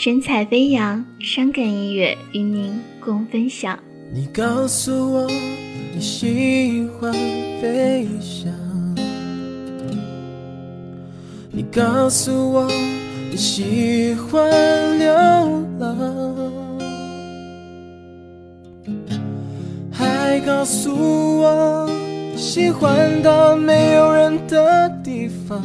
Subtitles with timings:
[0.00, 3.76] 神采飞扬，伤感音乐与您共分享。
[4.14, 5.28] 你告诉我
[5.92, 7.12] 你喜欢
[7.60, 8.48] 飞翔，
[11.50, 12.70] 你告诉我
[13.28, 14.48] 你喜欢
[15.00, 15.12] 流
[15.80, 16.52] 浪，
[19.90, 20.94] 还告诉
[21.40, 21.90] 我
[22.36, 25.60] 喜欢到没有人的地方，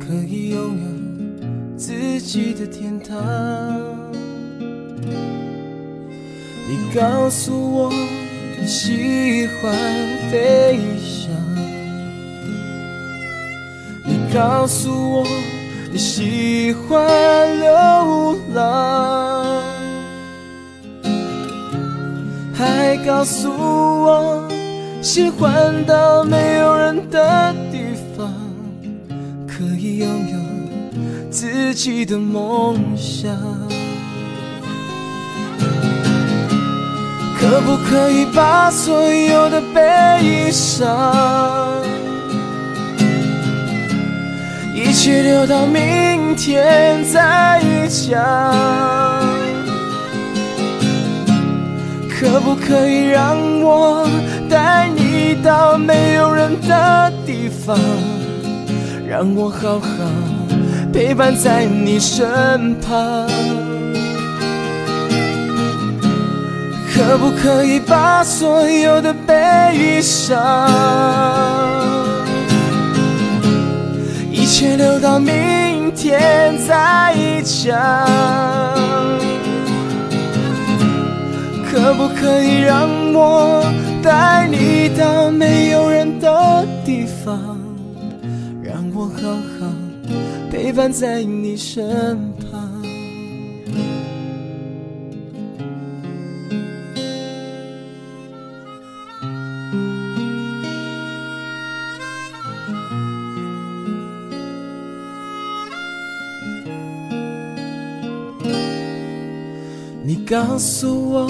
[0.00, 0.93] 可以拥有
[2.24, 3.16] 己的天堂。
[6.66, 7.92] 你告诉我
[8.58, 9.74] 你喜欢
[10.30, 11.30] 飞翔，
[14.06, 15.26] 你告诉我
[15.92, 17.06] 你喜欢
[17.60, 19.62] 流浪，
[22.54, 24.48] 还告诉我
[25.02, 28.32] 喜欢到没有人的地方，
[29.46, 30.38] 可以拥有
[31.34, 33.28] 自己的梦想。
[37.36, 40.88] 可不可以把所有的悲伤，
[44.72, 48.22] 一切留到明天再讲？
[52.08, 54.08] 可不可以让我
[54.48, 57.76] 带你到没有人的地方，
[59.06, 59.88] 让我好好
[60.94, 63.26] 陪伴在你身旁？
[66.94, 70.38] 可不可以把所有的悲伤，
[74.30, 77.76] 一切留到明天再讲？
[81.68, 83.64] 可不可以让我
[84.00, 87.58] 带你到没有人的地方，
[88.62, 89.66] 让我好好
[90.54, 92.80] 陪伴在你身旁？
[110.04, 111.28] 你告诉我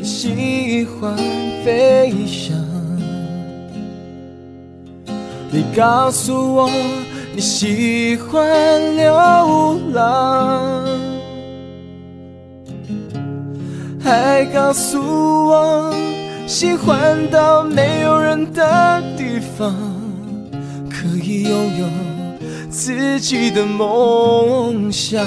[0.00, 1.16] 你喜欢
[1.64, 2.56] 飞翔，
[5.52, 6.68] 你告诉我
[7.34, 10.84] 你喜欢流浪，
[14.02, 15.94] 还告诉我
[16.46, 19.74] 喜欢到没有人的地方，
[20.90, 21.86] 可以拥有
[22.70, 25.24] 自己的梦想。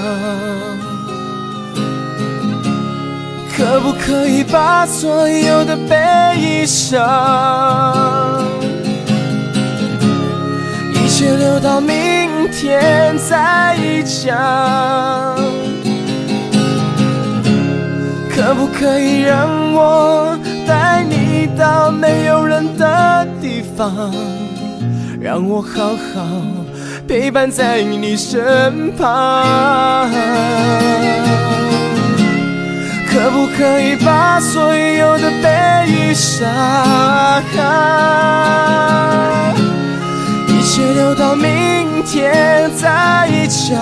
[3.56, 7.00] 可不可以把所有的悲伤，
[12.51, 14.38] 天再讲？
[18.29, 24.12] 可不可以让我带你到没有人的地方，
[25.19, 26.25] 让我好好
[27.07, 30.09] 陪伴在你身旁？
[33.09, 36.50] 可不可以把所有的悲伤，
[40.62, 43.82] 一切留到明天再讲？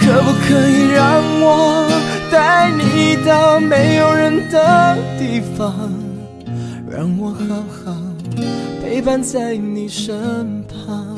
[0.00, 1.86] 可不可以让我
[2.32, 5.72] 带你到没有人的地方，
[6.90, 7.96] 让我好好
[8.82, 11.16] 陪伴在你身旁？